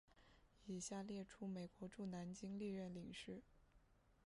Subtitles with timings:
[0.65, 3.43] 以下列出美国驻南京历任领事。